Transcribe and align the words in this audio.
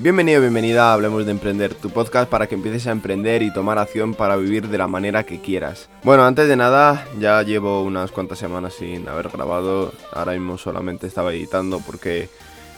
Bienvenido, 0.00 0.40
bienvenida 0.40 0.90
a 0.90 0.92
Hablemos 0.94 1.26
de 1.26 1.32
Emprender, 1.32 1.74
tu 1.74 1.90
podcast 1.90 2.30
para 2.30 2.46
que 2.46 2.54
empieces 2.54 2.86
a 2.86 2.92
emprender 2.92 3.42
y 3.42 3.52
tomar 3.52 3.78
acción 3.78 4.14
para 4.14 4.36
vivir 4.36 4.68
de 4.68 4.78
la 4.78 4.86
manera 4.86 5.24
que 5.24 5.40
quieras. 5.40 5.88
Bueno, 6.04 6.24
antes 6.24 6.46
de 6.46 6.54
nada, 6.54 7.04
ya 7.18 7.42
llevo 7.42 7.82
unas 7.82 8.12
cuantas 8.12 8.38
semanas 8.38 8.74
sin 8.74 9.08
haber 9.08 9.28
grabado, 9.28 9.92
ahora 10.12 10.34
mismo 10.34 10.56
solamente 10.56 11.08
estaba 11.08 11.34
editando 11.34 11.80
porque 11.80 12.30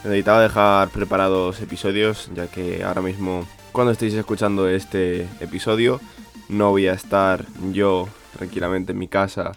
necesitaba 0.02 0.40
dejar 0.40 0.88
preparados 0.88 1.60
episodios, 1.60 2.30
ya 2.34 2.46
que 2.46 2.84
ahora 2.84 3.02
mismo 3.02 3.46
cuando 3.72 3.92
estéis 3.92 4.14
escuchando 4.14 4.66
este 4.66 5.28
episodio 5.40 6.00
no 6.48 6.70
voy 6.70 6.86
a 6.86 6.94
estar 6.94 7.44
yo 7.70 8.08
tranquilamente 8.38 8.92
en 8.92 8.98
mi 8.98 9.08
casa 9.08 9.52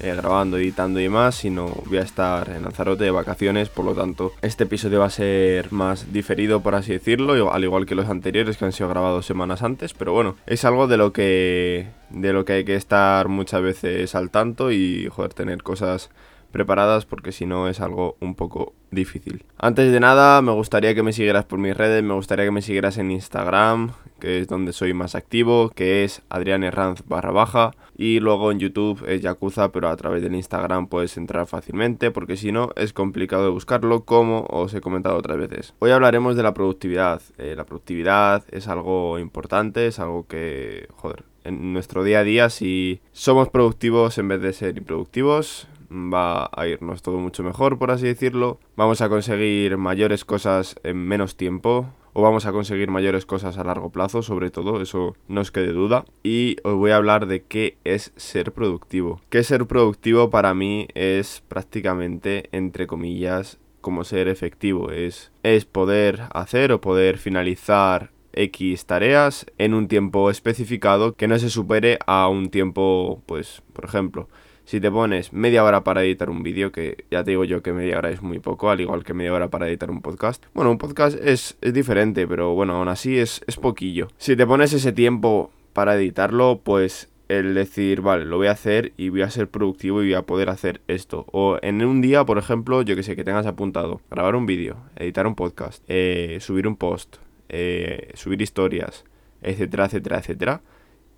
eh, 0.00 0.14
grabando, 0.14 0.58
editando 0.58 1.00
y 1.00 1.04
demás, 1.04 1.34
sino 1.34 1.66
voy 1.86 1.98
a 1.98 2.02
estar 2.02 2.50
en 2.50 2.62
Lanzarote 2.62 3.04
de 3.04 3.10
vacaciones, 3.10 3.68
por 3.68 3.84
lo 3.84 3.94
tanto 3.94 4.32
este 4.42 4.64
episodio 4.64 5.00
va 5.00 5.06
a 5.06 5.10
ser 5.10 5.72
más 5.72 6.12
diferido, 6.12 6.60
por 6.60 6.74
así 6.74 6.92
decirlo, 6.92 7.52
al 7.52 7.64
igual 7.64 7.86
que 7.86 7.94
los 7.94 8.08
anteriores 8.08 8.56
que 8.56 8.64
han 8.64 8.72
sido 8.72 8.88
grabados 8.88 9.26
semanas 9.26 9.62
antes, 9.62 9.94
pero 9.94 10.12
bueno, 10.12 10.36
es 10.46 10.64
algo 10.64 10.86
de 10.86 10.96
lo 10.96 11.12
que, 11.12 11.88
de 12.10 12.32
lo 12.32 12.44
que 12.44 12.54
hay 12.54 12.64
que 12.64 12.76
estar 12.76 13.28
muchas 13.28 13.62
veces 13.62 14.14
al 14.14 14.30
tanto 14.30 14.70
y, 14.72 15.08
joder, 15.08 15.34
tener 15.34 15.62
cosas 15.62 16.10
preparadas 16.50 17.06
porque 17.06 17.32
si 17.32 17.46
no 17.46 17.68
es 17.68 17.80
algo 17.80 18.16
un 18.20 18.34
poco 18.34 18.74
difícil. 18.90 19.44
Antes 19.58 19.92
de 19.92 20.00
nada, 20.00 20.40
me 20.42 20.52
gustaría 20.52 20.94
que 20.94 21.02
me 21.02 21.12
siguieras 21.12 21.44
por 21.44 21.58
mis 21.58 21.76
redes, 21.76 22.02
me 22.02 22.14
gustaría 22.14 22.44
que 22.44 22.50
me 22.50 22.62
siguieras 22.62 22.98
en 22.98 23.10
Instagram, 23.10 23.92
que 24.18 24.40
es 24.40 24.48
donde 24.48 24.72
soy 24.72 24.94
más 24.94 25.14
activo, 25.14 25.70
que 25.74 26.04
es 26.04 26.22
Adrián 26.28 26.64
Herranz 26.64 27.02
barra 27.06 27.30
baja. 27.30 27.72
Y 27.96 28.20
luego 28.20 28.52
en 28.52 28.60
YouTube 28.60 29.04
es 29.08 29.22
Yakuza, 29.22 29.72
pero 29.72 29.88
a 29.88 29.96
través 29.96 30.22
del 30.22 30.36
Instagram 30.36 30.86
puedes 30.86 31.16
entrar 31.16 31.46
fácilmente, 31.46 32.12
porque 32.12 32.36
si 32.36 32.52
no 32.52 32.70
es 32.76 32.92
complicado 32.92 33.44
de 33.44 33.50
buscarlo, 33.50 34.04
como 34.04 34.46
os 34.48 34.72
he 34.72 34.80
comentado 34.80 35.16
otras 35.16 35.36
veces. 35.36 35.74
Hoy 35.80 35.90
hablaremos 35.90 36.36
de 36.36 36.44
la 36.44 36.54
productividad. 36.54 37.20
Eh, 37.38 37.54
la 37.56 37.64
productividad 37.64 38.44
es 38.52 38.68
algo 38.68 39.18
importante, 39.18 39.88
es 39.88 39.98
algo 39.98 40.26
que, 40.28 40.86
joder, 40.94 41.24
en 41.42 41.72
nuestro 41.72 42.04
día 42.04 42.20
a 42.20 42.24
día, 42.24 42.50
si 42.50 43.00
somos 43.12 43.48
productivos 43.48 44.18
en 44.18 44.28
vez 44.28 44.42
de 44.42 44.52
ser 44.52 44.78
improductivos, 44.78 45.66
va 45.90 46.50
a 46.52 46.66
irnos 46.66 47.02
todo 47.02 47.18
mucho 47.18 47.42
mejor, 47.42 47.78
por 47.78 47.90
así 47.90 48.06
decirlo. 48.06 48.58
Vamos 48.76 49.00
a 49.00 49.08
conseguir 49.08 49.76
mayores 49.76 50.24
cosas 50.24 50.76
en 50.82 50.96
menos 50.96 51.36
tiempo. 51.36 51.92
O 52.14 52.22
vamos 52.22 52.46
a 52.46 52.52
conseguir 52.52 52.90
mayores 52.90 53.26
cosas 53.26 53.58
a 53.58 53.64
largo 53.64 53.90
plazo, 53.90 54.22
sobre 54.22 54.50
todo, 54.50 54.80
eso 54.80 55.14
no 55.28 55.40
os 55.40 55.52
quede 55.52 55.72
duda. 55.72 56.04
Y 56.24 56.56
os 56.64 56.74
voy 56.74 56.90
a 56.90 56.96
hablar 56.96 57.26
de 57.26 57.44
qué 57.44 57.78
es 57.84 58.12
ser 58.16 58.52
productivo. 58.52 59.20
Que 59.30 59.44
ser 59.44 59.66
productivo 59.66 60.28
para 60.28 60.52
mí 60.52 60.88
es 60.94 61.44
prácticamente, 61.46 62.48
entre 62.50 62.88
comillas, 62.88 63.58
como 63.80 64.02
ser 64.02 64.26
efectivo. 64.26 64.90
Es, 64.90 65.30
es 65.44 65.64
poder 65.64 66.22
hacer 66.32 66.72
o 66.72 66.80
poder 66.80 67.18
finalizar 67.18 68.10
X 68.32 68.86
tareas 68.86 69.46
en 69.58 69.74
un 69.74 69.86
tiempo 69.86 70.30
especificado 70.30 71.14
que 71.14 71.28
no 71.28 71.38
se 71.38 71.50
supere 71.50 71.98
a 72.06 72.28
un 72.28 72.50
tiempo, 72.50 73.22
pues, 73.26 73.62
por 73.72 73.84
ejemplo, 73.84 74.28
si 74.68 74.82
te 74.82 74.90
pones 74.90 75.32
media 75.32 75.64
hora 75.64 75.82
para 75.82 76.04
editar 76.04 76.28
un 76.28 76.42
vídeo, 76.42 76.72
que 76.72 77.06
ya 77.10 77.24
te 77.24 77.30
digo 77.30 77.44
yo 77.44 77.62
que 77.62 77.72
media 77.72 77.96
hora 77.96 78.10
es 78.10 78.20
muy 78.20 78.38
poco, 78.38 78.68
al 78.68 78.82
igual 78.82 79.02
que 79.02 79.14
media 79.14 79.32
hora 79.32 79.48
para 79.48 79.66
editar 79.66 79.90
un 79.90 80.02
podcast. 80.02 80.44
Bueno, 80.52 80.70
un 80.70 80.76
podcast 80.76 81.16
es, 81.18 81.56
diferente, 81.62 82.28
pero 82.28 82.52
bueno, 82.52 82.76
aún 82.76 82.88
así 82.88 83.16
es, 83.16 83.40
es 83.46 83.56
poquillo. 83.56 84.08
Si 84.18 84.36
te 84.36 84.46
pones 84.46 84.74
ese 84.74 84.92
tiempo 84.92 85.50
para 85.72 85.94
editarlo, 85.94 86.60
pues 86.62 87.08
el 87.28 87.54
decir, 87.54 88.02
vale, 88.02 88.26
lo 88.26 88.36
voy 88.36 88.48
a 88.48 88.50
hacer 88.50 88.92
y 88.98 89.08
voy 89.08 89.22
a 89.22 89.30
ser 89.30 89.48
productivo 89.48 90.02
y 90.02 90.08
voy 90.08 90.14
a 90.14 90.26
poder 90.26 90.50
hacer 90.50 90.82
esto. 90.86 91.24
O 91.32 91.56
en 91.62 91.82
un 91.82 92.02
día, 92.02 92.26
por 92.26 92.36
ejemplo, 92.36 92.82
yo 92.82 92.94
que 92.94 93.02
sé, 93.02 93.16
que 93.16 93.24
tengas 93.24 93.46
apuntado, 93.46 94.02
grabar 94.10 94.36
un 94.36 94.44
vídeo, 94.44 94.76
editar 94.96 95.26
un 95.26 95.34
podcast, 95.34 95.82
eh, 95.88 96.36
subir 96.42 96.68
un 96.68 96.76
post, 96.76 97.16
eh, 97.48 98.10
subir 98.12 98.42
historias, 98.42 99.06
etcétera, 99.40 99.86
etcétera, 99.86 100.18
etcétera 100.18 100.60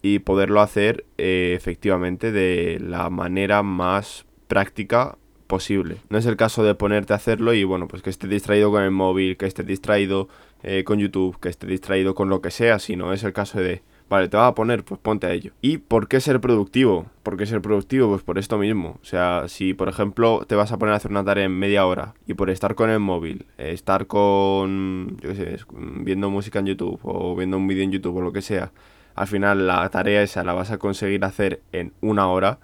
y 0.02 0.20
poderlo 0.20 0.60
hacer 0.60 1.04
eh, 1.18 1.54
efectivamente 1.56 2.32
de 2.32 2.78
la 2.80 3.10
manera 3.10 3.62
más 3.62 4.26
práctica 4.48 5.16
posible. 5.46 5.96
No 6.08 6.16
es 6.16 6.26
el 6.26 6.36
caso 6.36 6.62
de 6.62 6.74
ponerte 6.74 7.12
a 7.12 7.16
hacerlo 7.16 7.52
y 7.52 7.64
bueno, 7.64 7.88
pues 7.88 8.02
que 8.02 8.10
esté 8.10 8.28
distraído 8.28 8.70
con 8.70 8.82
el 8.82 8.92
móvil, 8.92 9.36
que 9.36 9.46
esté 9.46 9.64
distraído 9.64 10.28
eh, 10.62 10.84
con 10.84 10.98
YouTube, 11.00 11.38
que 11.40 11.48
esté 11.48 11.66
distraído 11.66 12.14
con 12.14 12.28
lo 12.28 12.40
que 12.40 12.50
sea, 12.50 12.78
sino 12.78 13.12
es 13.12 13.24
el 13.24 13.32
caso 13.32 13.58
de, 13.58 13.82
vale, 14.08 14.28
te 14.28 14.36
va 14.36 14.46
a 14.46 14.54
poner, 14.54 14.84
pues 14.84 15.00
ponte 15.00 15.26
a 15.26 15.32
ello. 15.32 15.52
¿Y 15.60 15.78
por 15.78 16.06
qué 16.06 16.20
ser 16.20 16.40
productivo? 16.40 17.06
¿Por 17.24 17.36
qué 17.36 17.46
ser 17.46 17.60
productivo? 17.60 18.08
Pues 18.10 18.22
por 18.22 18.38
esto 18.38 18.58
mismo. 18.58 18.98
O 19.02 19.04
sea, 19.04 19.48
si 19.48 19.74
por 19.74 19.88
ejemplo 19.88 20.44
te 20.46 20.54
vas 20.54 20.70
a 20.70 20.78
poner 20.78 20.92
a 20.94 20.96
hacer 20.96 21.10
una 21.10 21.24
tarea 21.24 21.44
en 21.44 21.58
media 21.58 21.84
hora 21.84 22.14
y 22.26 22.34
por 22.34 22.48
estar 22.48 22.76
con 22.76 22.88
el 22.88 23.00
móvil, 23.00 23.46
estar 23.58 24.06
con, 24.06 25.16
yo 25.20 25.30
qué 25.30 25.34
sé, 25.34 25.56
viendo 25.72 26.30
música 26.30 26.60
en 26.60 26.66
YouTube 26.66 27.00
o 27.02 27.34
viendo 27.34 27.56
un 27.56 27.66
vídeo 27.66 27.82
en 27.82 27.90
YouTube 27.90 28.16
o 28.18 28.20
lo 28.20 28.32
que 28.32 28.42
sea, 28.42 28.70
al 29.14 29.26
final 29.26 29.66
la 29.66 29.88
tarea 29.90 30.22
esa 30.22 30.44
la 30.44 30.52
vas 30.52 30.70
a 30.70 30.78
conseguir 30.78 31.24
hacer 31.24 31.62
en 31.72 31.92
una 32.00 32.28
hora, 32.28 32.58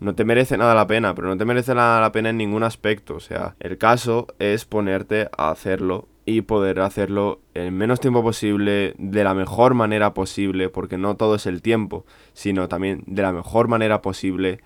no 0.00 0.14
te 0.14 0.24
merece 0.24 0.56
nada 0.56 0.74
la 0.74 0.86
pena, 0.86 1.14
pero 1.14 1.28
no 1.28 1.36
te 1.36 1.44
merece 1.44 1.74
nada 1.74 2.00
la 2.00 2.10
pena 2.10 2.30
en 2.30 2.38
ningún 2.38 2.62
aspecto. 2.62 3.16
O 3.16 3.20
sea, 3.20 3.54
el 3.60 3.76
caso 3.76 4.28
es 4.38 4.64
ponerte 4.64 5.28
a 5.36 5.50
hacerlo 5.50 6.08
y 6.24 6.42
poder 6.42 6.80
hacerlo 6.80 7.40
en 7.54 7.76
menos 7.76 8.00
tiempo 8.00 8.22
posible, 8.22 8.94
de 8.98 9.24
la 9.24 9.34
mejor 9.34 9.74
manera 9.74 10.14
posible, 10.14 10.68
porque 10.70 10.96
no 10.96 11.16
todo 11.16 11.34
es 11.34 11.46
el 11.46 11.60
tiempo, 11.60 12.06
sino 12.32 12.68
también 12.68 13.02
de 13.06 13.22
la 13.22 13.32
mejor 13.32 13.68
manera 13.68 14.00
posible 14.00 14.60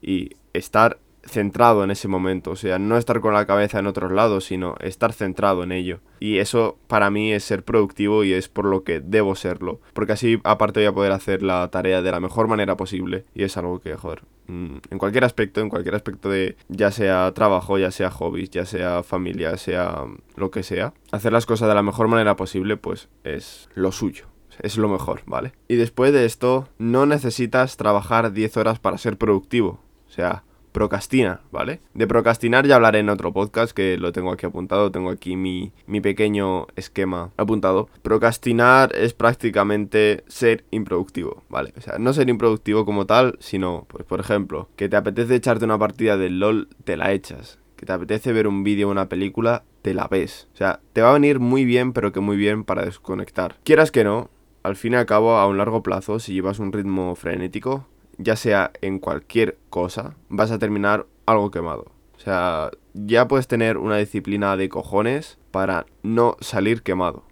y 0.00 0.30
estar 0.52 0.98
centrado 1.28 1.84
en 1.84 1.90
ese 1.90 2.08
momento, 2.08 2.52
o 2.52 2.56
sea, 2.56 2.78
no 2.78 2.96
estar 2.96 3.20
con 3.20 3.34
la 3.34 3.46
cabeza 3.46 3.78
en 3.78 3.86
otros 3.86 4.12
lados, 4.12 4.44
sino 4.44 4.74
estar 4.80 5.12
centrado 5.12 5.62
en 5.62 5.72
ello. 5.72 6.00
Y 6.20 6.38
eso 6.38 6.78
para 6.86 7.10
mí 7.10 7.32
es 7.32 7.44
ser 7.44 7.64
productivo 7.64 8.24
y 8.24 8.32
es 8.32 8.48
por 8.48 8.64
lo 8.64 8.84
que 8.84 9.00
debo 9.00 9.34
serlo, 9.34 9.80
porque 9.92 10.12
así 10.12 10.40
aparte 10.44 10.80
voy 10.80 10.86
a 10.86 10.92
poder 10.92 11.12
hacer 11.12 11.42
la 11.42 11.68
tarea 11.70 12.02
de 12.02 12.10
la 12.10 12.20
mejor 12.20 12.48
manera 12.48 12.76
posible 12.76 13.24
y 13.34 13.44
es 13.44 13.56
algo 13.56 13.80
que, 13.80 13.94
joder, 13.94 14.22
mm, 14.48 14.76
en 14.90 14.98
cualquier 14.98 15.24
aspecto, 15.24 15.60
en 15.60 15.68
cualquier 15.68 15.94
aspecto 15.94 16.28
de 16.28 16.56
ya 16.68 16.90
sea 16.90 17.32
trabajo, 17.34 17.78
ya 17.78 17.90
sea 17.90 18.10
hobbies, 18.10 18.50
ya 18.50 18.64
sea 18.64 19.02
familia, 19.02 19.56
sea 19.56 20.04
lo 20.36 20.50
que 20.50 20.62
sea, 20.62 20.94
hacer 21.12 21.32
las 21.32 21.46
cosas 21.46 21.68
de 21.68 21.74
la 21.74 21.82
mejor 21.82 22.08
manera 22.08 22.36
posible 22.36 22.76
pues 22.76 23.08
es 23.24 23.68
lo 23.74 23.92
suyo 23.92 24.26
es 24.62 24.76
lo 24.76 24.88
mejor, 24.88 25.22
¿vale? 25.26 25.52
Y 25.68 25.76
después 25.76 26.12
de 26.12 26.24
esto, 26.24 26.68
no 26.78 27.06
necesitas 27.06 27.76
trabajar 27.76 28.32
10 28.32 28.56
horas 28.56 28.78
para 28.78 28.98
ser 28.98 29.16
productivo. 29.16 29.80
O 30.08 30.10
sea, 30.10 30.44
procrastina, 30.78 31.40
¿vale? 31.50 31.80
De 31.92 32.06
procrastinar 32.06 32.64
ya 32.64 32.76
hablaré 32.76 33.00
en 33.00 33.08
otro 33.08 33.32
podcast 33.32 33.72
que 33.72 33.98
lo 33.98 34.12
tengo 34.12 34.30
aquí 34.30 34.46
apuntado, 34.46 34.92
tengo 34.92 35.10
aquí 35.10 35.34
mi, 35.34 35.72
mi 35.88 36.00
pequeño 36.00 36.68
esquema 36.76 37.32
apuntado. 37.36 37.88
Procrastinar 38.02 38.94
es 38.94 39.12
prácticamente 39.12 40.22
ser 40.28 40.64
improductivo, 40.70 41.42
¿vale? 41.48 41.72
O 41.76 41.80
sea, 41.80 41.98
no 41.98 42.12
ser 42.12 42.28
improductivo 42.28 42.84
como 42.84 43.06
tal, 43.06 43.36
sino, 43.40 43.86
pues 43.88 44.04
por 44.04 44.20
ejemplo, 44.20 44.68
que 44.76 44.88
te 44.88 44.94
apetece 44.94 45.34
echarte 45.34 45.64
una 45.64 45.80
partida 45.80 46.16
del 46.16 46.38
LOL, 46.38 46.68
te 46.84 46.96
la 46.96 47.10
echas. 47.10 47.58
Que 47.74 47.84
te 47.84 47.92
apetece 47.92 48.32
ver 48.32 48.46
un 48.46 48.62
vídeo 48.62 48.86
o 48.86 48.92
una 48.92 49.08
película, 49.08 49.64
te 49.82 49.94
la 49.94 50.06
ves. 50.06 50.46
O 50.54 50.56
sea, 50.58 50.78
te 50.92 51.02
va 51.02 51.10
a 51.10 51.14
venir 51.14 51.40
muy 51.40 51.64
bien, 51.64 51.92
pero 51.92 52.12
que 52.12 52.20
muy 52.20 52.36
bien 52.36 52.62
para 52.62 52.84
desconectar. 52.84 53.56
Quieras 53.64 53.90
que 53.90 54.04
no, 54.04 54.30
al 54.62 54.76
fin 54.76 54.92
y 54.92 54.96
al 54.96 55.06
cabo, 55.06 55.38
a 55.38 55.48
un 55.48 55.58
largo 55.58 55.82
plazo, 55.82 56.20
si 56.20 56.34
llevas 56.34 56.60
un 56.60 56.72
ritmo 56.72 57.16
frenético, 57.16 57.88
ya 58.18 58.36
sea 58.36 58.72
en 58.82 58.98
cualquier 58.98 59.58
cosa, 59.70 60.16
vas 60.28 60.50
a 60.50 60.58
terminar 60.58 61.06
algo 61.26 61.50
quemado. 61.50 61.86
O 62.16 62.20
sea, 62.20 62.70
ya 62.94 63.28
puedes 63.28 63.46
tener 63.46 63.78
una 63.78 63.96
disciplina 63.96 64.56
de 64.56 64.68
cojones 64.68 65.38
para 65.50 65.86
no 66.02 66.36
salir 66.40 66.82
quemado. 66.82 67.22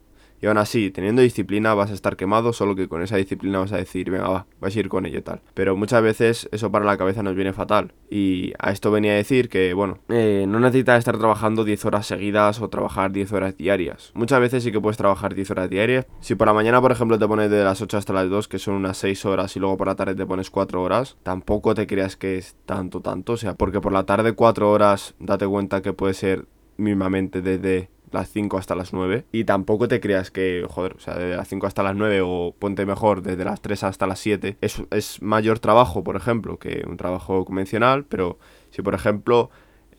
Y 0.40 0.46
aún 0.46 0.58
así, 0.58 0.90
teniendo 0.90 1.22
disciplina 1.22 1.74
vas 1.74 1.90
a 1.90 1.94
estar 1.94 2.16
quemado, 2.16 2.52
solo 2.52 2.74
que 2.74 2.88
con 2.88 3.02
esa 3.02 3.16
disciplina 3.16 3.58
vas 3.58 3.72
a 3.72 3.76
decir, 3.76 4.10
venga, 4.10 4.28
va, 4.28 4.46
vas 4.60 4.76
a 4.76 4.78
ir 4.80 4.88
con 4.88 5.06
ello 5.06 5.22
tal. 5.22 5.40
Pero 5.54 5.76
muchas 5.76 6.02
veces 6.02 6.48
eso 6.52 6.70
para 6.70 6.84
la 6.84 6.96
cabeza 6.96 7.22
nos 7.22 7.34
viene 7.34 7.52
fatal. 7.52 7.92
Y 8.10 8.52
a 8.58 8.70
esto 8.70 8.90
venía 8.90 9.12
a 9.12 9.16
decir 9.16 9.48
que, 9.48 9.74
bueno, 9.74 9.98
eh, 10.08 10.44
no 10.48 10.60
necesitas 10.60 10.98
estar 10.98 11.18
trabajando 11.18 11.64
10 11.64 11.84
horas 11.86 12.06
seguidas 12.06 12.60
o 12.60 12.68
trabajar 12.68 13.12
10 13.12 13.32
horas 13.32 13.56
diarias. 13.56 14.12
Muchas 14.14 14.40
veces 14.40 14.62
sí 14.62 14.72
que 14.72 14.80
puedes 14.80 14.96
trabajar 14.96 15.34
10 15.34 15.50
horas 15.50 15.70
diarias. 15.70 16.06
Si 16.20 16.34
por 16.34 16.46
la 16.46 16.54
mañana, 16.54 16.80
por 16.80 16.92
ejemplo, 16.92 17.18
te 17.18 17.26
pones 17.26 17.50
de 17.50 17.64
las 17.64 17.80
8 17.80 17.96
hasta 17.96 18.12
las 18.12 18.28
2, 18.28 18.48
que 18.48 18.58
son 18.58 18.74
unas 18.74 18.96
6 18.98 19.24
horas, 19.24 19.56
y 19.56 19.60
luego 19.60 19.76
por 19.76 19.86
la 19.86 19.96
tarde 19.96 20.14
te 20.14 20.26
pones 20.26 20.50
4 20.50 20.82
horas, 20.82 21.16
tampoco 21.22 21.74
te 21.74 21.86
creas 21.86 22.16
que 22.16 22.38
es 22.38 22.56
tanto, 22.66 23.00
tanto. 23.00 23.32
O 23.32 23.36
sea, 23.36 23.54
porque 23.54 23.80
por 23.80 23.92
la 23.92 24.04
tarde 24.04 24.32
4 24.32 24.70
horas, 24.70 25.14
date 25.18 25.46
cuenta 25.46 25.82
que 25.82 25.92
puede 25.92 26.14
ser 26.14 26.46
mismamente 26.76 27.42
desde 27.42 27.90
las 28.10 28.30
5 28.30 28.58
hasta 28.58 28.74
las 28.74 28.92
9. 28.92 29.24
Y 29.32 29.44
tampoco 29.44 29.88
te 29.88 30.00
creas 30.00 30.30
que, 30.30 30.66
joder, 30.68 30.94
o 30.94 31.00
sea, 31.00 31.16
de 31.16 31.36
las 31.36 31.48
5 31.48 31.66
hasta 31.66 31.82
las 31.82 31.96
9 31.96 32.20
o 32.24 32.54
ponte 32.58 32.86
mejor 32.86 33.22
desde 33.22 33.44
las 33.44 33.60
3 33.60 33.84
hasta 33.84 34.06
las 34.06 34.20
7 34.20 34.56
es, 34.60 34.82
es 34.90 35.22
mayor 35.22 35.58
trabajo, 35.58 36.04
por 36.04 36.16
ejemplo, 36.16 36.58
que 36.58 36.84
un 36.86 36.96
trabajo 36.96 37.44
convencional, 37.44 38.04
pero 38.04 38.38
si 38.70 38.82
por 38.82 38.94
ejemplo 38.94 39.50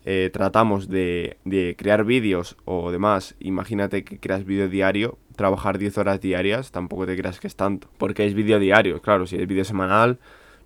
eh, 0.04 0.30
tratamos 0.32 0.88
de, 0.88 1.38
de 1.44 1.74
crear 1.76 2.04
vídeos 2.04 2.56
o 2.64 2.90
demás, 2.90 3.34
imagínate 3.40 4.04
que 4.04 4.18
creas 4.18 4.44
vídeo 4.44 4.68
diario, 4.68 5.18
trabajar 5.36 5.78
10 5.78 5.98
horas 5.98 6.20
diarias, 6.20 6.72
tampoco 6.72 7.06
te 7.06 7.16
creas 7.16 7.40
que 7.40 7.46
es 7.46 7.56
tanto, 7.56 7.88
porque 7.98 8.26
es 8.26 8.34
vídeo 8.34 8.58
diario, 8.58 9.00
claro, 9.00 9.26
si 9.26 9.36
es 9.36 9.46
vídeo 9.46 9.64
semanal 9.64 10.18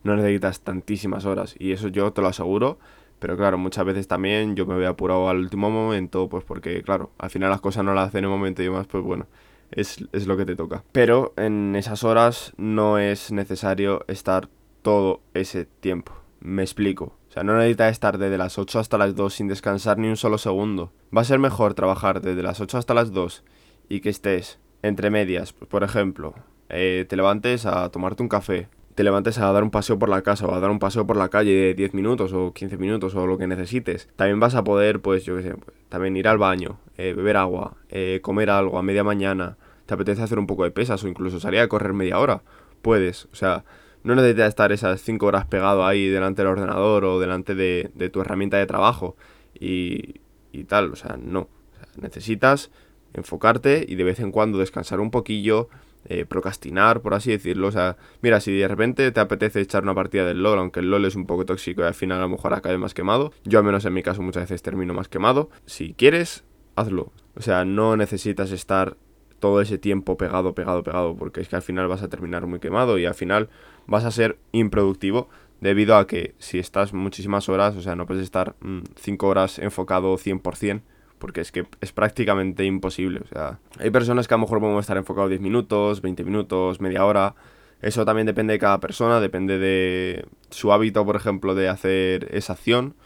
no 0.04 0.16
necesitas 0.16 0.60
tantísimas 0.60 1.24
horas. 1.24 1.54
Y 1.58 1.72
eso 1.72 1.88
yo 1.88 2.12
te 2.12 2.22
lo 2.22 2.28
aseguro 2.28 2.78
pero 3.22 3.36
claro, 3.36 3.56
muchas 3.56 3.84
veces 3.84 4.08
también 4.08 4.56
yo 4.56 4.66
me 4.66 4.74
veo 4.74 4.90
apurado 4.90 5.28
al 5.28 5.38
último 5.38 5.70
momento, 5.70 6.28
pues 6.28 6.42
porque, 6.42 6.82
claro, 6.82 7.12
al 7.19 7.30
final 7.30 7.50
las 7.50 7.60
cosas 7.60 7.84
no 7.84 7.94
las 7.94 8.08
hacen 8.08 8.19
en 8.19 8.24
el 8.24 8.30
momento 8.30 8.62
y 8.62 8.64
demás, 8.64 8.88
pues 8.88 9.04
bueno, 9.04 9.28
es, 9.70 10.04
es 10.10 10.26
lo 10.26 10.36
que 10.36 10.44
te 10.44 10.56
toca. 10.56 10.82
Pero 10.90 11.32
en 11.36 11.76
esas 11.76 12.02
horas 12.02 12.52
no 12.56 12.98
es 12.98 13.30
necesario 13.30 14.04
estar 14.08 14.48
todo 14.82 15.20
ese 15.34 15.66
tiempo. 15.66 16.12
Me 16.40 16.62
explico. 16.62 17.16
O 17.28 17.32
sea, 17.32 17.44
no 17.44 17.56
necesitas 17.56 17.92
estar 17.92 18.19
desde 18.19 18.38
las 18.38 18.58
8 18.58 18.80
hasta 18.80 18.98
las 18.98 19.14
2 19.14 19.32
sin 19.32 19.46
descansar 19.46 19.98
ni 19.98 20.08
un 20.08 20.16
solo 20.16 20.36
segundo. 20.36 20.92
Va 21.16 21.20
a 21.20 21.24
ser 21.24 21.38
mejor 21.38 21.74
trabajar 21.74 22.22
desde 22.22 22.42
las 22.42 22.60
8 22.60 22.76
hasta 22.76 22.92
las 22.92 23.12
2 23.12 23.44
y 23.88 24.00
que 24.00 24.08
estés 24.08 24.58
entre 24.82 25.10
medias. 25.10 25.52
Por 25.52 25.84
ejemplo, 25.84 26.34
eh, 26.70 27.06
te 27.08 27.14
levantes 27.14 27.66
a 27.66 27.88
tomarte 27.90 28.24
un 28.24 28.28
café, 28.28 28.66
te 28.94 29.04
levantes 29.04 29.38
a 29.38 29.50
dar 29.52 29.62
un 29.62 29.70
paseo 29.70 29.98
por 29.98 30.08
la 30.08 30.22
casa 30.22 30.46
o 30.46 30.54
a 30.54 30.60
dar 30.60 30.70
un 30.70 30.78
paseo 30.78 31.06
por 31.06 31.16
la 31.16 31.28
calle 31.28 31.52
de 31.52 31.74
10 31.74 31.94
minutos 31.94 32.32
o 32.32 32.52
15 32.52 32.76
minutos 32.76 33.14
o 33.14 33.26
lo 33.26 33.38
que 33.38 33.46
necesites. 33.46 34.08
También 34.16 34.40
vas 34.40 34.54
a 34.54 34.64
poder, 34.64 35.00
pues 35.00 35.24
yo 35.24 35.36
qué 35.36 35.42
sé, 35.42 35.54
también 35.88 36.16
ir 36.16 36.28
al 36.28 36.38
baño, 36.38 36.78
eh, 36.98 37.14
beber 37.14 37.36
agua, 37.36 37.76
eh, 37.88 38.20
comer 38.22 38.50
algo 38.50 38.78
a 38.78 38.82
media 38.82 39.04
mañana. 39.04 39.56
Te 39.86 39.94
apetece 39.94 40.22
hacer 40.22 40.38
un 40.38 40.46
poco 40.46 40.64
de 40.64 40.70
pesas 40.70 41.02
o 41.04 41.08
incluso 41.08 41.40
salir 41.40 41.60
a 41.60 41.68
correr 41.68 41.92
media 41.94 42.18
hora. 42.18 42.42
Puedes, 42.82 43.26
o 43.32 43.34
sea, 43.34 43.64
no 44.04 44.14
necesitas 44.14 44.48
estar 44.48 44.72
esas 44.72 45.00
5 45.00 45.24
horas 45.24 45.46
pegado 45.46 45.86
ahí 45.86 46.08
delante 46.08 46.42
del 46.42 46.50
ordenador 46.50 47.04
o 47.04 47.20
delante 47.20 47.54
de, 47.54 48.10
tu 48.12 48.20
herramienta 48.20 48.58
de 48.58 48.66
trabajo 48.66 49.16
y, 49.58 50.20
y 50.52 50.64
tal, 50.64 50.92
o 50.92 50.96
sea, 50.96 51.16
no. 51.16 51.48
necesitas 51.96 52.70
enfocarte 53.14 53.84
y 53.86 53.94
de 53.94 54.04
vez 54.04 54.20
en 54.20 54.32
cuando 54.32 54.58
descansar 54.58 55.00
un 55.00 55.10
poquillo, 55.10 55.68
eh, 56.06 56.25
procrastinar, 56.25 57.00
por 57.00 57.14
así 57.14 57.31
decirlo. 57.31 57.69
O 57.69 57.72
sea, 57.72 57.96
mira, 58.20 58.40
si 58.40 58.56
de 58.56 58.69
repente 58.69 59.10
te 59.12 59.20
apetece 59.20 59.60
echar 59.60 59.82
una 59.82 59.94
partida 59.94 60.25
del 60.26 60.43
LOL, 60.43 60.58
aunque 60.58 60.81
el 60.81 60.90
LOL 60.90 61.04
es 61.04 61.16
un 61.16 61.26
poco 61.26 61.44
tóxico 61.46 61.82
y 61.82 61.84
al 61.84 61.94
final 61.94 62.19
a 62.19 62.22
lo 62.22 62.28
mejor 62.28 62.54
acabe 62.54 62.78
más 62.78 62.94
quemado, 62.94 63.32
yo 63.44 63.58
al 63.58 63.64
menos 63.64 63.84
en 63.84 63.94
mi 63.94 64.02
caso 64.02 64.22
muchas 64.22 64.44
veces 64.44 64.62
termino 64.62 64.94
más 64.94 65.08
quemado. 65.08 65.50
Si 65.66 65.94
quieres, 65.94 66.44
hazlo. 66.76 67.12
O 67.34 67.43
sea, 67.43 67.64
no 67.64 67.96
necesitas 67.96 68.50
estar 68.50 68.96
todo 69.38 69.60
ese 69.60 69.76
tiempo 69.76 70.16
pegado, 70.16 70.54
pegado, 70.54 70.84
pegado, 70.84 71.16
porque 71.16 71.40
es 71.40 71.49
que 71.49 71.56
al 71.56 71.62
final 71.62 71.88
vas 71.88 72.02
a 72.02 72.08
terminar 72.08 72.46
muy 72.46 72.60
quemado 72.60 72.96
y 72.98 73.06
al 73.06 73.14
final 73.14 73.48
vas 73.87 74.05
a 74.05 74.12
ser 74.12 74.38
improductivo 74.52 75.28
debido 75.60 75.96
a 75.96 76.06
que 76.06 76.34
si 76.38 76.58
estás 76.58 76.93
muchísimas 76.93 77.48
horas, 77.48 77.76
o 77.76 77.82
sea, 77.82 77.96
no 77.96 78.06
puedes 78.06 78.22
estar 78.22 78.55
5 78.96 79.26
mm, 79.26 79.28
horas 79.28 79.58
enfocado 79.58 80.16
100%, 80.16 80.82
porque 81.22 81.40
es 81.40 81.52
que 81.52 81.64
es 81.80 81.92
prácticamente 81.92 82.64
imposible. 82.64 83.20
O 83.20 83.28
sea, 83.28 83.60
hay 83.78 83.90
personas 83.90 84.26
que 84.26 84.34
a 84.34 84.38
lo 84.38 84.40
mejor 84.40 84.58
podemos 84.58 84.80
estar 84.80 84.96
enfocados 84.96 85.30
10 85.30 85.40
minutos, 85.40 86.02
20 86.02 86.24
minutos, 86.24 86.80
media 86.80 87.04
hora. 87.04 87.36
Eso 87.80 88.04
también 88.04 88.26
depende 88.26 88.54
de 88.54 88.58
cada 88.58 88.80
persona, 88.80 89.20
depende 89.20 89.56
de 89.56 90.26
su 90.50 90.72
hábito, 90.72 91.06
por 91.06 91.14
ejemplo, 91.14 91.54
de 91.54 91.69
hacer 91.69 92.26
esa 92.32 92.54
acción 92.54 92.96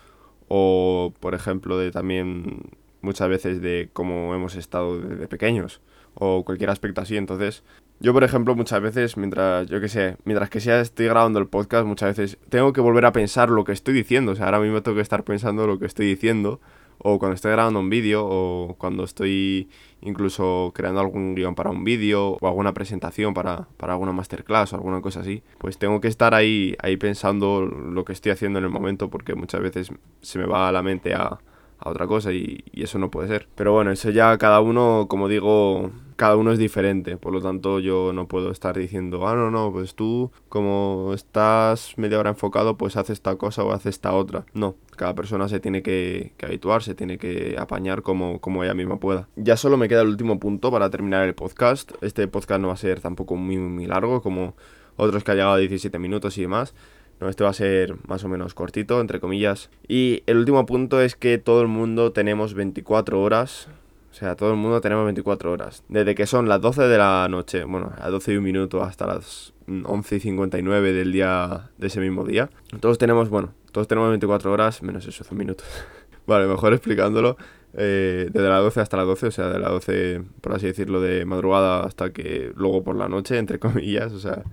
o, 0.48 1.12
por 1.20 1.34
ejemplo, 1.34 1.76
de 1.76 1.90
también 1.90 2.70
muchas 3.02 3.28
veces 3.28 3.60
de 3.60 3.90
cómo 3.92 4.34
hemos 4.34 4.54
estado 4.54 4.98
desde 4.98 5.28
pequeños 5.28 5.82
o 6.14 6.42
cualquier 6.42 6.70
aspecto 6.70 7.02
así. 7.02 7.18
Entonces, 7.18 7.64
yo, 8.00 8.14
por 8.14 8.24
ejemplo, 8.24 8.56
muchas 8.56 8.80
veces, 8.80 9.18
mientras, 9.18 9.66
yo 9.66 9.78
que 9.78 9.90
sé, 9.90 10.16
mientras 10.24 10.48
que 10.48 10.60
sea 10.60 10.80
estoy 10.80 11.04
grabando 11.04 11.38
el 11.38 11.48
podcast, 11.48 11.86
muchas 11.86 12.16
veces 12.16 12.38
tengo 12.48 12.72
que 12.72 12.80
volver 12.80 13.04
a 13.04 13.12
pensar 13.12 13.50
lo 13.50 13.64
que 13.64 13.72
estoy 13.72 13.92
diciendo. 13.92 14.32
O 14.32 14.34
sea, 14.36 14.46
ahora 14.46 14.60
mismo 14.60 14.82
tengo 14.82 14.94
que 14.94 15.02
estar 15.02 15.22
pensando 15.22 15.66
lo 15.66 15.78
que 15.78 15.84
estoy 15.84 16.06
diciendo 16.06 16.62
o 16.98 17.19
cuando 17.19 17.34
estoy 17.34 17.52
grabando 17.52 17.81
un 17.81 17.90
vídeo 17.90 18.26
o 18.26 18.75
cuando 18.78 19.04
estoy 19.04 19.69
incluso 20.00 20.72
creando 20.75 21.00
algún 21.00 21.34
guion 21.34 21.54
para 21.54 21.70
un 21.70 21.84
vídeo 21.84 22.37
o 22.40 22.46
alguna 22.46 22.75
presentación 22.75 23.34
para, 23.34 23.69
para, 23.76 23.94
alguna 23.94 24.12
masterclass 24.12 24.72
o 24.72 24.76
alguna 24.76 25.00
cosa 25.00 25.20
así, 25.20 25.43
pues 25.58 25.78
tengo 25.78 26.00
que 26.00 26.08
estar 26.08 26.34
ahí, 26.34 26.76
ahí 26.81 26.96
pensando 26.96 27.62
lo 27.62 28.04
que 28.04 28.12
estoy 28.12 28.32
haciendo 28.32 28.58
en 28.58 28.64
el 28.64 28.70
momento 28.70 29.10
porque 29.10 29.34
muchas 29.34 29.60
veces 29.60 29.90
se 30.20 30.38
me 30.38 30.46
va 30.46 30.69
a 30.69 30.72
la 30.72 30.82
mente 30.82 31.14
a, 31.14 31.38
a 31.78 31.90
otra 31.90 32.06
cosa 32.06 32.32
y, 32.32 32.64
eso 32.75 32.99
no 32.99 33.11
puede 33.11 33.28
ser. 33.28 33.49
Pero 33.55 33.73
bueno, 33.73 33.90
eso 33.90 34.11
ya 34.11 34.37
cada 34.38 34.61
uno, 34.61 35.06
como 35.08 35.28
digo, 35.28 35.90
cada 36.17 36.37
uno 36.37 36.52
es 36.52 36.58
diferente, 36.58 37.17
por 37.17 37.32
lo 37.32 37.40
tanto 37.40 37.81
yo 37.81 38.12
no 38.12 38.28
puedo 38.28 38.50
estar 38.50 38.76
diciendo, 38.76 39.26
ah, 39.26 39.34
no, 39.34 39.50
no, 39.50 39.73
pues 39.73 39.94
tú 39.94 40.31
como 40.49 41.12
estás 41.14 41.94
media 41.96 42.19
hora 42.19 42.31
enfocado, 42.31 42.76
pues 42.76 42.96
haces 42.96 43.14
esta 43.14 43.37
cosa 43.37 43.64
o 43.64 43.73
haces 43.73 43.96
esta 43.96 44.12
otra. 44.12 44.46
No, 44.55 44.76
cada 44.96 45.14
persona 45.14 45.49
se 45.49 45.61
tiene 45.61 45.82
que, 45.82 46.32
que 46.37 46.46
habituar, 46.46 46.82
se 46.82 46.94
tiene 46.94 47.19
que 47.19 47.56
apañar 47.58 48.02
como, 48.02 48.40
como 48.40 48.62
ella 48.64 48.75
misma 48.75 48.99
pueda. 48.99 49.28
Ya 49.37 49.56
solo 49.56 49.76
me 49.76 49.88
queda 49.88 50.02
el 50.02 50.08
último 50.08 50.38
punto 50.38 50.70
para 50.70 50.90
terminar 50.90 51.26
el 51.26 51.34
podcast. 51.34 51.93
Este 52.02 52.28
podcast 52.28 52.61
no 52.61 52.69
va 52.69 52.75
a 52.75 52.78
ser 52.78 53.00
tampoco 53.00 53.37
muy, 53.37 53.58
muy 53.58 53.87
largo 53.87 54.23
como 54.23 54.55
otros 54.96 55.25
que 55.25 55.31
ha 55.31 55.34
llegado 55.34 55.52
a 55.55 55.58
17 55.58 55.99
minutos 55.99 56.38
y 56.38 56.43
demás. 56.43 56.75
No, 57.20 57.28
este 57.28 57.44
va 57.44 57.50
a 57.50 57.54
ser 57.54 57.96
más 58.06 58.24
o 58.24 58.28
menos 58.28 58.54
cortito, 58.54 59.00
entre 59.00 59.20
comillas. 59.20 59.70
Y 59.88 60.22
el 60.26 60.36
último 60.38 60.66
punto 60.66 61.00
es 61.00 61.16
que 61.16 61.38
todo 61.38 61.62
el 61.62 61.68
mundo 61.68 62.12
tenemos 62.12 62.54
24 62.54 63.20
horas. 63.20 63.68
O 64.10 64.14
sea, 64.14 64.34
todo 64.34 64.50
el 64.50 64.56
mundo 64.56 64.80
tenemos 64.80 65.04
24 65.04 65.52
horas. 65.52 65.82
Desde 65.88 66.14
que 66.14 66.26
son 66.26 66.48
las 66.48 66.60
12 66.60 66.82
de 66.82 66.98
la 66.98 67.26
noche, 67.30 67.64
bueno, 67.64 67.92
a 67.98 68.10
12 68.10 68.32
y 68.32 68.36
un 68.36 68.44
minuto 68.44 68.82
hasta 68.82 69.06
las 69.06 69.52
11 69.66 70.16
y 70.16 70.20
59 70.20 70.92
del 70.92 71.12
día, 71.12 71.70
de 71.78 71.86
ese 71.86 72.00
mismo 72.00 72.24
día. 72.24 72.50
Todos 72.80 72.98
tenemos, 72.98 73.28
bueno, 73.30 73.52
todos 73.72 73.88
tenemos 73.88 74.08
24 74.10 74.52
horas, 74.52 74.82
menos 74.82 75.06
esos 75.06 75.30
minutos. 75.32 75.66
vale, 76.26 76.46
mejor 76.46 76.72
explicándolo. 76.72 77.36
Eh, 77.78 78.30
desde 78.32 78.48
las 78.48 78.62
12 78.62 78.80
hasta 78.80 78.96
las 78.96 79.06
12, 79.06 79.26
o 79.26 79.30
sea, 79.30 79.48
de 79.48 79.58
las 79.58 79.70
12, 79.70 80.22
por 80.40 80.54
así 80.54 80.66
decirlo, 80.66 81.00
de 81.00 81.26
madrugada 81.26 81.80
hasta 81.84 82.10
que 82.10 82.52
luego 82.56 82.82
por 82.82 82.96
la 82.96 83.08
noche, 83.08 83.36
entre 83.36 83.58
comillas, 83.58 84.12
o 84.12 84.18
sea, 84.18 84.44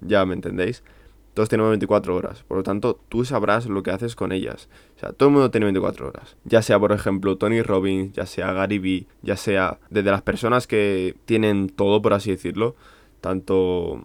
ya 0.00 0.24
me 0.26 0.34
entendéis. 0.34 0.82
Todos 1.34 1.48
tenemos 1.48 1.70
24 1.70 2.14
horas, 2.14 2.44
por 2.44 2.56
lo 2.56 2.62
tanto 2.62 3.00
tú 3.08 3.24
sabrás 3.24 3.66
lo 3.66 3.82
que 3.82 3.90
haces 3.90 4.14
con 4.14 4.30
ellas. 4.30 4.68
O 4.96 5.00
sea, 5.00 5.12
todo 5.12 5.28
el 5.28 5.32
mundo 5.34 5.50
tiene 5.50 5.64
24 5.66 6.08
horas. 6.08 6.36
Ya 6.44 6.62
sea, 6.62 6.78
por 6.78 6.92
ejemplo, 6.92 7.36
Tony 7.36 7.60
Robbins, 7.60 8.12
ya 8.12 8.24
sea 8.24 8.52
Gary 8.52 8.78
Vee, 8.78 9.06
ya 9.22 9.36
sea 9.36 9.78
desde 9.90 10.12
las 10.12 10.22
personas 10.22 10.68
que 10.68 11.16
tienen 11.24 11.68
todo, 11.68 12.00
por 12.00 12.12
así 12.14 12.30
decirlo, 12.30 12.76
tanto 13.20 14.04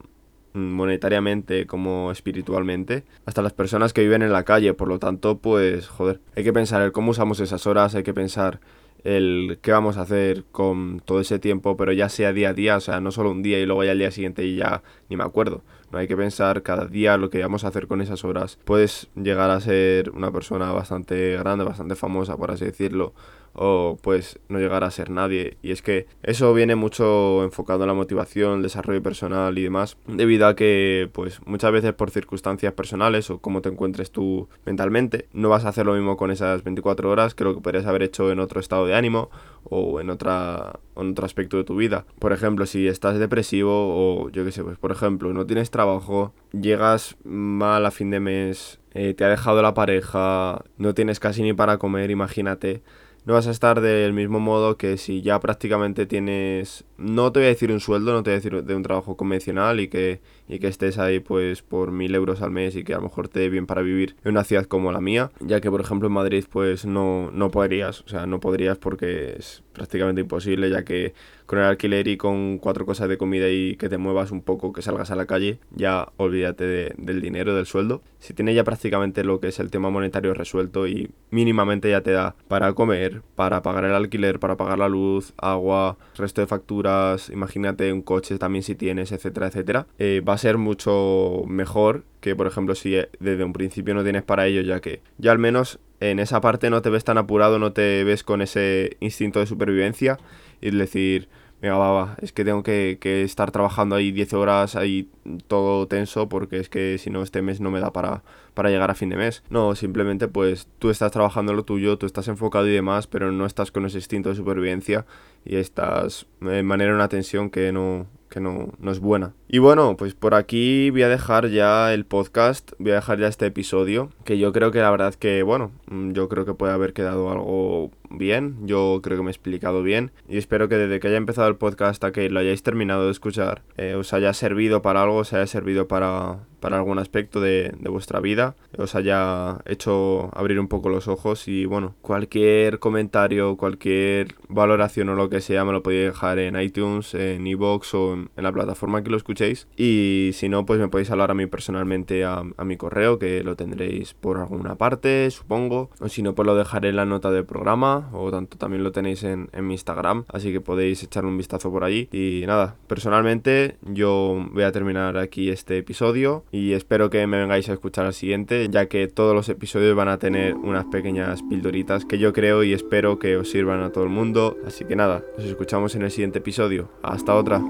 monetariamente 0.53 1.67
como 1.67 2.11
espiritualmente, 2.11 3.03
hasta 3.25 3.41
las 3.41 3.53
personas 3.53 3.93
que 3.93 4.01
viven 4.01 4.23
en 4.23 4.31
la 4.31 4.43
calle. 4.43 4.73
Por 4.73 4.87
lo 4.87 4.97
tanto, 4.97 5.37
pues, 5.37 5.87
joder, 5.87 6.19
hay 6.35 6.43
que 6.43 6.53
pensar 6.53 6.81
el 6.81 6.91
cómo 6.91 7.11
usamos 7.11 7.39
esas 7.39 7.67
horas, 7.67 7.93
hay 7.95 8.03
que 8.03 8.13
pensar 8.13 8.59
el 9.03 9.59
qué 9.61 9.71
vamos 9.71 9.97
a 9.97 10.01
hacer 10.01 10.45
con 10.51 11.01
todo 11.05 11.19
ese 11.19 11.39
tiempo, 11.39 11.77
pero 11.77 11.91
ya 11.91 12.09
sea 12.09 12.33
día 12.33 12.49
a 12.49 12.53
día, 12.53 12.77
o 12.77 12.81
sea, 12.81 12.99
no 12.99 13.11
solo 13.11 13.31
un 13.31 13.41
día 13.41 13.59
y 13.59 13.65
luego 13.65 13.83
ya 13.83 13.91
el 13.91 13.99
día 13.99 14.11
siguiente 14.11 14.43
y 14.43 14.55
ya 14.57 14.83
ni 15.09 15.17
me 15.17 15.23
acuerdo. 15.23 15.61
No 15.91 15.97
hay 15.97 16.07
que 16.07 16.15
pensar 16.15 16.61
cada 16.61 16.85
día 16.85 17.17
lo 17.17 17.29
que 17.29 17.41
vamos 17.41 17.63
a 17.63 17.69
hacer 17.69 17.87
con 17.87 18.01
esas 18.01 18.23
horas. 18.23 18.59
Puedes 18.63 19.09
llegar 19.15 19.49
a 19.49 19.59
ser 19.59 20.11
una 20.11 20.31
persona 20.31 20.71
bastante 20.71 21.37
grande, 21.37 21.65
bastante 21.65 21.95
famosa, 21.95 22.37
por 22.37 22.51
así 22.51 22.65
decirlo, 22.65 23.13
o 23.53 23.97
pues 24.01 24.39
no 24.49 24.59
llegar 24.59 24.83
a 24.83 24.91
ser 24.91 25.09
nadie. 25.09 25.57
Y 25.61 25.71
es 25.71 25.81
que 25.81 26.07
eso 26.23 26.53
viene 26.53 26.75
mucho 26.75 27.43
enfocado 27.43 27.83
en 27.83 27.87
la 27.87 27.93
motivación, 27.93 28.57
el 28.57 28.63
desarrollo 28.63 29.01
personal 29.01 29.57
y 29.57 29.63
demás, 29.63 29.97
debido 30.07 30.47
a 30.47 30.55
que 30.55 31.09
pues 31.13 31.41
muchas 31.45 31.71
veces 31.71 31.93
por 31.93 32.11
circunstancias 32.11 32.73
personales 32.73 33.29
o 33.29 33.39
cómo 33.39 33.61
te 33.61 33.69
encuentres 33.69 34.11
tú 34.11 34.47
mentalmente, 34.65 35.27
no 35.33 35.49
vas 35.49 35.65
a 35.65 35.69
hacer 35.69 35.85
lo 35.85 35.93
mismo 35.93 36.17
con 36.17 36.31
esas 36.31 36.63
24 36.63 37.09
horas 37.09 37.35
que 37.35 37.43
lo 37.43 37.55
que 37.55 37.61
podrías 37.61 37.85
haber 37.85 38.03
hecho 38.03 38.31
en 38.31 38.39
otro 38.39 38.59
estado 38.59 38.85
de 38.85 38.95
ánimo 38.95 39.29
o 39.63 39.99
en, 39.99 40.09
otra, 40.09 40.79
en 40.95 41.11
otro 41.11 41.25
aspecto 41.25 41.57
de 41.57 41.63
tu 41.63 41.75
vida. 41.75 42.05
Por 42.19 42.33
ejemplo, 42.33 42.65
si 42.65 42.87
estás 42.87 43.19
depresivo 43.19 43.71
o 43.71 44.29
yo 44.29 44.45
qué 44.45 44.51
sé, 44.51 44.63
pues 44.63 44.77
por 44.77 44.91
ejemplo, 44.91 45.33
no 45.33 45.45
tienes 45.45 45.71
trabajo, 45.71 46.33
llegas 46.51 47.17
mal 47.23 47.85
a 47.85 47.91
fin 47.91 48.09
de 48.09 48.19
mes, 48.19 48.79
eh, 48.93 49.13
te 49.13 49.23
ha 49.23 49.29
dejado 49.29 49.61
la 49.61 49.73
pareja, 49.73 50.63
no 50.77 50.93
tienes 50.93 51.19
casi 51.19 51.43
ni 51.43 51.53
para 51.53 51.77
comer, 51.77 52.09
imagínate 52.09 52.81
no 53.25 53.33
vas 53.33 53.47
a 53.47 53.51
estar 53.51 53.81
del 53.81 54.13
mismo 54.13 54.39
modo 54.39 54.77
que 54.77 54.97
si 54.97 55.21
ya 55.21 55.39
prácticamente 55.39 56.05
tienes, 56.05 56.85
no 56.97 57.31
te 57.31 57.39
voy 57.39 57.47
a 57.47 57.49
decir 57.49 57.71
un 57.71 57.79
sueldo, 57.79 58.13
no 58.13 58.23
te 58.23 58.31
voy 58.31 58.35
a 58.35 58.41
decir 58.41 58.63
de 58.63 58.75
un 58.75 58.83
trabajo 58.83 59.15
convencional 59.17 59.79
y 59.79 59.87
que, 59.87 60.21
y 60.47 60.59
que 60.59 60.67
estés 60.67 60.97
ahí 60.97 61.19
pues 61.19 61.61
por 61.61 61.91
mil 61.91 62.15
euros 62.15 62.41
al 62.41 62.51
mes 62.51 62.75
y 62.75 62.83
que 62.83 62.93
a 62.93 62.97
lo 62.97 63.03
mejor 63.03 63.27
te 63.27 63.39
dé 63.39 63.49
bien 63.49 63.65
para 63.65 63.81
vivir 63.81 64.15
en 64.23 64.31
una 64.31 64.43
ciudad 64.43 64.65
como 64.65 64.91
la 64.91 65.01
mía, 65.01 65.31
ya 65.39 65.61
que 65.61 65.69
por 65.69 65.81
ejemplo 65.81 66.07
en 66.07 66.13
Madrid 66.13 66.45
pues 66.49 66.85
no, 66.85 67.29
no 67.31 67.51
podrías, 67.51 68.01
o 68.01 68.07
sea, 68.07 68.25
no 68.25 68.39
podrías 68.39 68.77
porque 68.77 69.35
es 69.37 69.63
prácticamente 69.73 70.21
imposible 70.21 70.69
ya 70.69 70.83
que 70.83 71.13
con 71.49 71.57
el 71.57 71.65
alquiler 71.65 72.07
y 72.07 72.15
con 72.15 72.59
cuatro 72.59 72.85
cosas 72.85 73.09
de 73.09 73.17
comida 73.17 73.49
y 73.49 73.75
que 73.75 73.89
te 73.89 73.97
muevas 73.97 74.29
un 74.29 74.43
poco, 74.43 74.71
que 74.71 74.83
salgas 74.83 75.09
a 75.09 75.15
la 75.15 75.25
calle, 75.25 75.57
ya 75.71 76.09
olvídate 76.17 76.93
del 76.95 77.21
dinero, 77.21 77.55
del 77.55 77.65
sueldo. 77.65 78.03
Si 78.19 78.35
tienes 78.35 78.53
ya 78.53 78.63
prácticamente 78.63 79.23
lo 79.23 79.39
que 79.39 79.47
es 79.47 79.59
el 79.59 79.71
tema 79.71 79.89
monetario 79.89 80.35
resuelto 80.35 80.85
y 80.85 81.09
mínimamente 81.31 81.89
ya 81.89 82.01
te 82.01 82.11
da 82.11 82.35
para 82.47 82.71
comer, 82.73 83.23
para 83.33 83.63
pagar 83.63 83.85
el 83.85 83.95
alquiler, 83.95 84.39
para 84.39 84.57
pagar 84.57 84.77
la 84.77 84.89
luz, 84.89 85.33
agua, 85.37 85.97
resto 86.15 86.41
de 86.41 86.45
facturas, 86.45 87.31
imagínate 87.31 87.91
un 87.91 88.03
coche 88.03 88.37
también 88.37 88.61
si 88.61 88.75
tienes, 88.75 89.11
etcétera, 89.11 89.47
etcétera, 89.47 89.87
eh, 89.97 90.21
va 90.21 90.33
a 90.33 90.37
ser 90.37 90.59
mucho 90.59 91.41
mejor 91.47 92.03
que 92.19 92.35
por 92.35 92.45
ejemplo 92.45 92.75
si 92.75 92.95
desde 93.19 93.43
un 93.43 93.53
principio 93.53 93.95
no 93.95 94.03
tienes 94.03 94.21
para 94.21 94.45
ello, 94.45 94.61
ya 94.61 94.81
que 94.81 95.01
ya 95.17 95.31
al 95.31 95.39
menos 95.39 95.79
en 95.99 96.19
esa 96.19 96.41
parte 96.41 96.69
no 96.69 96.81
te 96.81 96.89
ves 96.89 97.03
tan 97.03 97.17
apurado, 97.17 97.59
no 97.59 97.73
te 97.73 98.03
ves 98.03 98.23
con 98.23 98.41
ese 98.41 98.97
instinto 98.99 99.39
de 99.39 99.45
supervivencia 99.45 100.17
y 100.61 100.71
decir, 100.71 101.29
venga, 101.61 101.77
va, 101.77 101.91
va, 101.91 102.17
es 102.21 102.31
que 102.31 102.45
tengo 102.45 102.63
que, 102.63 102.97
que 103.01 103.23
estar 103.23 103.51
trabajando 103.51 103.95
ahí 103.95 104.11
10 104.11 104.33
horas, 104.33 104.75
ahí 104.75 105.09
todo 105.47 105.87
tenso, 105.87 106.29
porque 106.29 106.57
es 106.57 106.69
que 106.69 106.97
si 106.97 107.09
no, 107.09 107.21
este 107.21 107.41
mes 107.41 107.59
no 107.59 107.71
me 107.71 107.79
da 107.79 107.91
para, 107.91 108.23
para 108.53 108.69
llegar 108.69 108.89
a 108.91 108.95
fin 108.95 109.09
de 109.09 109.17
mes. 109.17 109.43
No, 109.49 109.75
simplemente 109.75 110.27
pues 110.27 110.67
tú 110.79 110.89
estás 110.89 111.11
trabajando 111.11 111.53
lo 111.53 111.63
tuyo, 111.63 111.97
tú 111.97 112.05
estás 112.05 112.27
enfocado 112.27 112.67
y 112.67 112.71
demás, 112.71 113.07
pero 113.07 113.31
no 113.31 113.45
estás 113.45 113.71
con 113.71 113.85
ese 113.85 113.97
instinto 113.97 114.29
de 114.29 114.35
supervivencia 114.35 115.05
y 115.45 115.57
estás 115.57 116.27
de 116.39 116.63
manera 116.63 116.93
una 116.93 117.09
tensión 117.09 117.49
que 117.49 117.71
no, 117.71 118.07
que 118.29 118.39
no, 118.39 118.69
no, 118.79 118.91
es 118.91 118.99
buena. 118.99 119.33
Y 119.47 119.57
bueno, 119.57 119.97
pues 119.97 120.13
por 120.13 120.35
aquí 120.35 120.89
voy 120.89 121.03
a 121.03 121.09
dejar 121.09 121.49
ya 121.49 121.93
el 121.93 122.05
podcast, 122.05 122.71
voy 122.79 122.91
a 122.91 122.95
dejar 122.95 123.19
ya 123.19 123.27
este 123.27 123.47
episodio, 123.47 124.09
que 124.23 124.37
yo 124.37 124.53
creo 124.53 124.71
que 124.71 124.79
la 124.79 124.91
verdad 124.91 125.13
que, 125.15 125.43
bueno, 125.43 125.71
mm, 125.87 126.11
yo 126.11 126.29
creo 126.29 126.45
que 126.45 126.53
puede 126.53 126.73
haber 126.73 126.93
quedado 126.93 127.29
algo 127.31 127.91
bien, 128.09 128.57
yo 128.65 128.99
creo 129.03 129.17
que 129.17 129.23
me 129.23 129.29
he 129.29 129.31
explicado 129.31 129.83
bien 129.83 130.11
y 130.27 130.37
espero 130.37 130.69
que 130.69 130.77
desde 130.77 130.99
que 130.99 131.07
haya 131.07 131.17
empezado 131.17 131.47
el 131.47 131.55
podcast 131.55 131.91
hasta 131.91 132.11
que 132.11 132.29
lo 132.29 132.39
hayáis 132.39 132.63
terminado 132.63 133.05
de 133.05 133.11
escuchar, 133.11 133.61
eh, 133.77 133.95
os 133.95 134.13
haya 134.13 134.33
servido 134.33 134.81
para 134.81 135.03
algo, 135.03 135.17
os 135.17 135.33
haya 135.33 135.47
servido 135.47 135.87
para, 135.87 136.39
para 136.59 136.77
algún 136.77 136.99
aspecto 136.99 137.41
de, 137.41 137.73
de, 137.79 137.89
vuestra 137.89 138.19
vida, 138.19 138.55
os 138.77 138.95
haya 138.95 139.59
hecho 139.65 140.29
abrir 140.33 140.59
un 140.59 140.67
poco 140.67 140.89
los 140.89 141.07
ojos 141.07 141.47
y 141.47 141.65
bueno, 141.65 141.95
cualquier 142.01 142.79
comentario, 142.79 143.57
cualquier 143.57 144.35
valoración 144.47 145.09
o 145.09 145.15
lo 145.15 145.29
que 145.29 145.41
sea 145.41 145.65
me 145.65 145.71
lo 145.71 145.83
podéis 145.83 146.05
dejar 146.05 146.39
en 146.39 146.59
iTunes, 146.59 147.13
en 147.13 147.45
iVoox 147.47 147.93
o 147.93 148.13
en, 148.13 148.29
la 148.35 148.51
plataforma 148.51 149.03
que 149.03 149.09
lo 149.09 149.17
escuchéis. 149.17 149.67
Y 149.75 150.31
si 150.33 150.49
no 150.49 150.65
pues 150.65 150.79
me 150.79 150.87
podéis 150.87 151.11
hablar 151.11 151.31
a 151.31 151.33
mí 151.33 151.45
personalmente 151.45 152.23
a, 152.23 152.43
a 152.57 152.63
mi 152.63 152.77
correo 152.77 153.19
que 153.19 153.43
lo 153.43 153.55
tendréis 153.55 154.13
por 154.13 154.37
alguna 154.37 154.75
parte 154.75 155.29
supongo. 155.31 155.89
O 155.99 156.09
si 156.09 156.21
no 156.21 156.35
pues 156.35 156.45
lo 156.45 156.55
dejaré 156.55 156.89
en 156.89 156.95
la 156.95 157.05
nota 157.05 157.31
del 157.31 157.45
programa 157.45 158.09
o 158.13 158.31
tanto 158.31 158.57
también 158.57 158.83
lo 158.83 158.91
tenéis 158.91 159.23
en, 159.23 159.49
en 159.53 159.67
mi 159.67 159.73
Instagram, 159.73 160.25
así 160.27 160.51
que 160.51 160.61
podéis 160.61 161.03
echarle 161.03 161.29
un 161.29 161.37
vistazo 161.37 161.71
por 161.71 161.83
allí. 161.83 162.09
Y 162.11 162.43
nada, 162.45 162.75
personalmente 162.89 163.77
yo 163.83 164.45
voy 164.51 164.63
a 164.63 164.73
terminar 164.73 165.17
aquí 165.17 165.49
este 165.49 165.77
episodio 165.77 166.43
y 166.51 166.73
espero 166.73 167.09
que 167.09 167.25
me 167.27 167.39
vengáis 167.39 167.69
a 167.69 167.73
escuchar 167.73 168.05
al 168.05 168.13
siguiente, 168.13 168.67
ya 168.69 168.87
que 168.87 169.07
todos 169.07 169.33
los 169.33 169.47
episodios 169.47 169.95
van 169.95 170.09
a 170.09 170.17
tener 170.17 170.55
unas 170.55 170.85
pequeñas 170.85 171.41
pildoritas 171.43 172.03
que 172.03 172.17
yo 172.17 172.33
creo 172.33 172.63
y 172.63 172.73
espero 172.73 173.19
que 173.19 173.37
os 173.37 173.49
sirvan 173.49 173.81
a 173.81 173.91
todo 173.91 174.03
el 174.03 174.09
mundo. 174.09 174.57
Así 174.67 174.83
que 174.83 174.97
nada, 174.97 175.23
nos 175.37 175.45
escuchamos 175.45 175.95
en 175.95 176.01
el 176.01 176.11
siguiente 176.11 176.39
episodio. 176.39 176.89
Hasta 177.03 177.35
otra. 177.35 177.61